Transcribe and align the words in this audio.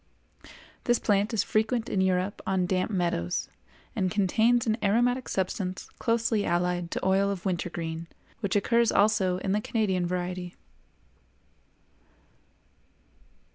This 0.85 0.97
plant 0.97 1.31
is 1.31 1.43
frequent 1.43 1.87
in 1.87 2.01
Europe 2.01 2.41
on 2.47 2.65
damp 2.65 2.89
meadows, 2.89 3.49
and 3.95 4.09
contains 4.09 4.65
an 4.65 4.79
aromatic 4.83 5.29
substance 5.29 5.91
closely 5.99 6.43
allied 6.43 6.89
to 6.89 7.05
oil 7.05 7.29
of 7.29 7.45
wintergreen, 7.45 8.07
which 8.39 8.55
occurs 8.55 8.91
also 8.91 9.37
in 9.37 9.51
the 9.51 9.61
Canadian 9.61 10.07
variety. 10.07 10.55